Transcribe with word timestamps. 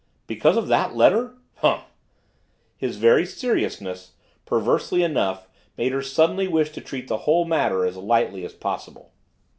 "Because 0.25 0.57
of 0.57 0.67
that 0.67 0.95
letter? 0.95 1.35
Humph!" 1.57 1.83
His 2.75 2.97
very 2.97 3.23
seriousness, 3.23 4.13
perversely 4.47 5.03
enough, 5.03 5.47
made 5.77 5.91
her 5.91 6.01
suddenly 6.01 6.47
wish 6.47 6.71
to 6.71 6.81
treat 6.81 7.07
the 7.07 7.17
whole 7.29 7.45
matter 7.45 7.85
as 7.85 7.97
lightly 7.97 8.43
as 8.43 8.53
possible. 8.53 9.11